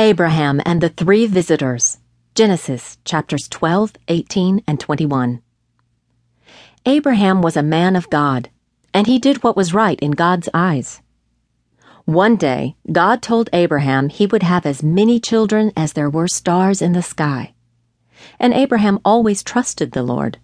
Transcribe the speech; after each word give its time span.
Abraham 0.00 0.62
and 0.64 0.80
the 0.80 0.88
Three 0.88 1.26
Visitors. 1.26 1.98
Genesis 2.34 2.96
chapters 3.04 3.46
12, 3.50 3.92
18, 4.08 4.64
and 4.66 4.80
21. 4.80 5.42
Abraham 6.86 7.42
was 7.42 7.54
a 7.54 7.62
man 7.62 7.94
of 7.96 8.08
God, 8.08 8.48
and 8.94 9.06
he 9.06 9.18
did 9.18 9.42
what 9.42 9.58
was 9.58 9.74
right 9.74 10.00
in 10.00 10.12
God's 10.12 10.48
eyes. 10.54 11.02
One 12.06 12.36
day, 12.36 12.76
God 12.90 13.20
told 13.20 13.50
Abraham 13.52 14.08
he 14.08 14.24
would 14.24 14.42
have 14.42 14.64
as 14.64 14.82
many 14.82 15.20
children 15.20 15.70
as 15.76 15.92
there 15.92 16.08
were 16.08 16.28
stars 16.28 16.80
in 16.80 16.94
the 16.94 17.02
sky. 17.02 17.52
And 18.38 18.54
Abraham 18.54 19.00
always 19.04 19.42
trusted 19.42 19.92
the 19.92 20.02
Lord. 20.02 20.38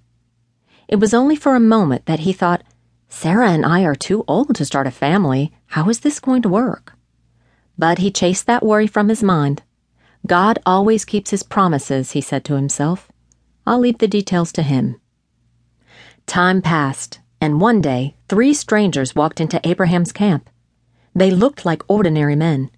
It 0.87 0.97
was 0.97 1.15
only 1.15 1.35
for 1.35 1.57
a 1.57 1.61
moment 1.61 2.05
that 2.05 2.21
he 2.21 2.35
thought, 2.35 2.63
Sarah 3.09 3.49
and 3.49 3.65
I 3.65 3.85
are 3.85 3.95
too 3.95 4.23
old 4.29 4.55
to 4.57 4.67
start 4.67 4.87
a 4.87 4.91
family. 4.91 5.51
How 5.69 5.89
is 5.89 6.01
this 6.01 6.21
going 6.21 6.43
to 6.43 6.51
work? 6.51 6.96
But 7.79 7.99
he 7.99 8.11
chased 8.11 8.47
that 8.47 8.65
worry 8.65 8.87
from 8.87 9.09
his 9.09 9.23
mind. 9.23 9.63
God 10.27 10.59
always 10.67 11.05
keeps 11.05 11.31
his 11.31 11.43
promises, 11.43 12.13
he 12.13 12.21
said 12.21 12.45
to 12.47 12.55
himself. 12.55 13.11
I'll 13.67 13.79
leave 13.79 13.99
the 13.99 14.09
details 14.09 14.53
to 14.53 14.63
him. 14.63 15.01
Time 16.27 16.63
passed, 16.63 17.21
and 17.41 17.61
one 17.61 17.81
day 17.81 18.17
three 18.29 18.55
strangers 18.55 19.15
walked 19.15 19.41
into 19.41 19.61
Abraham's 19.67 20.13
camp. 20.13 20.49
They 21.15 21.31
looked 21.31 21.65
like 21.65 21.83
ordinary 21.89 22.37
men, 22.37 22.71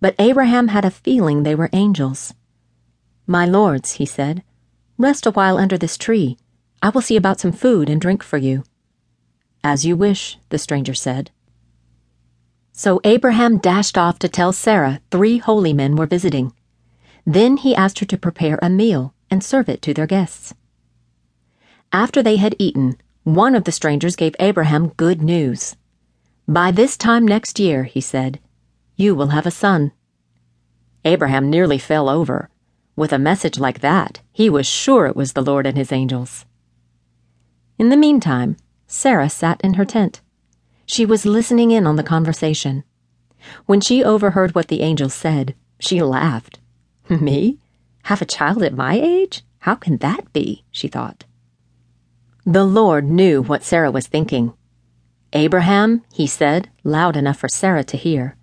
but 0.00 0.14
Abraham 0.18 0.68
had 0.68 0.84
a 0.84 0.90
feeling 0.90 1.42
they 1.42 1.54
were 1.54 1.70
angels. 1.72 2.34
My 3.26 3.44
lords, 3.44 3.92
he 3.92 4.06
said, 4.06 4.42
rest 4.98 5.26
a 5.26 5.30
while 5.30 5.58
under 5.58 5.76
this 5.76 5.98
tree. 5.98 6.36
I 6.80 6.90
will 6.90 7.00
see 7.00 7.16
about 7.16 7.40
some 7.40 7.52
food 7.52 7.88
and 7.88 8.00
drink 8.00 8.22
for 8.22 8.36
you. 8.36 8.64
As 9.64 9.84
you 9.84 9.96
wish, 9.96 10.38
the 10.50 10.58
stranger 10.58 10.94
said. 10.94 11.30
So 12.78 13.00
Abraham 13.04 13.56
dashed 13.56 13.96
off 13.96 14.18
to 14.18 14.28
tell 14.28 14.52
Sarah 14.52 15.00
three 15.10 15.38
holy 15.38 15.72
men 15.72 15.96
were 15.96 16.04
visiting. 16.06 16.52
Then 17.24 17.56
he 17.56 17.74
asked 17.74 18.00
her 18.00 18.06
to 18.06 18.18
prepare 18.18 18.58
a 18.60 18.68
meal 18.68 19.14
and 19.30 19.42
serve 19.42 19.70
it 19.70 19.80
to 19.80 19.94
their 19.94 20.06
guests. 20.06 20.52
After 21.90 22.22
they 22.22 22.36
had 22.36 22.54
eaten, 22.58 22.98
one 23.24 23.54
of 23.54 23.64
the 23.64 23.72
strangers 23.72 24.14
gave 24.14 24.36
Abraham 24.38 24.88
good 24.88 25.22
news. 25.22 25.74
By 26.46 26.70
this 26.70 26.98
time 26.98 27.26
next 27.26 27.58
year, 27.58 27.84
he 27.84 28.02
said, 28.02 28.40
you 28.94 29.14
will 29.14 29.28
have 29.28 29.46
a 29.46 29.50
son. 29.50 29.92
Abraham 31.02 31.48
nearly 31.48 31.78
fell 31.78 32.10
over. 32.10 32.50
With 32.94 33.10
a 33.10 33.18
message 33.18 33.58
like 33.58 33.80
that, 33.80 34.20
he 34.32 34.50
was 34.50 34.66
sure 34.66 35.06
it 35.06 35.16
was 35.16 35.32
the 35.32 35.42
Lord 35.42 35.66
and 35.66 35.78
his 35.78 35.92
angels. 35.92 36.44
In 37.78 37.88
the 37.88 37.96
meantime, 37.96 38.58
Sarah 38.86 39.30
sat 39.30 39.62
in 39.62 39.74
her 39.74 39.86
tent. 39.86 40.20
She 40.86 41.04
was 41.04 41.26
listening 41.26 41.70
in 41.72 41.86
on 41.86 41.96
the 41.96 42.02
conversation. 42.02 42.84
When 43.66 43.80
she 43.80 44.02
overheard 44.02 44.54
what 44.54 44.68
the 44.68 44.80
angel 44.80 45.08
said, 45.08 45.54
she 45.78 46.02
laughed. 46.02 46.58
Me? 47.08 47.58
Have 48.04 48.22
a 48.22 48.26
child 48.26 48.62
at 48.62 48.74
my 48.74 48.94
age? 48.94 49.42
How 49.60 49.74
can 49.74 49.98
that 49.98 50.32
be? 50.32 50.64
she 50.70 50.88
thought. 50.88 51.24
The 52.44 52.64
Lord 52.64 53.10
knew 53.10 53.42
what 53.42 53.64
Sarah 53.64 53.90
was 53.90 54.06
thinking. 54.06 54.54
Abraham, 55.32 56.02
he 56.12 56.26
said, 56.26 56.70
loud 56.84 57.16
enough 57.16 57.38
for 57.38 57.48
Sarah 57.48 57.84
to 57.84 57.96
hear, 57.96 58.36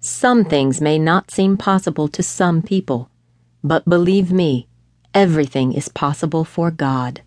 some 0.00 0.44
things 0.44 0.80
may 0.80 0.98
not 0.98 1.30
seem 1.30 1.56
possible 1.56 2.08
to 2.08 2.22
some 2.24 2.60
people, 2.60 3.08
but 3.62 3.88
believe 3.88 4.32
me, 4.32 4.66
everything 5.14 5.72
is 5.72 5.88
possible 5.88 6.44
for 6.44 6.72
God. 6.72 7.20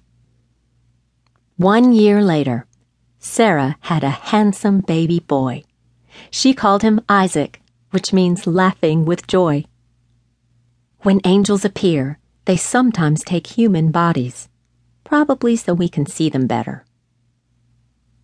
One 1.55 1.93
year 1.93 2.21
later, 2.21 2.65
Sarah 3.27 3.75
had 3.81 4.03
a 4.03 4.21
handsome 4.31 4.81
baby 4.81 5.19
boy. 5.19 5.63
She 6.29 6.53
called 6.53 6.83
him 6.83 7.01
Isaac, 7.09 7.59
which 7.89 8.13
means 8.13 8.47
laughing 8.47 9.03
with 9.03 9.27
joy. 9.27 9.65
When 10.99 11.19
angels 11.25 11.65
appear, 11.65 12.19
they 12.45 12.55
sometimes 12.55 13.23
take 13.23 13.47
human 13.47 13.91
bodies, 13.91 14.47
probably 15.03 15.55
so 15.55 15.73
we 15.73 15.89
can 15.89 16.05
see 16.05 16.29
them 16.29 16.45
better. 16.45 16.85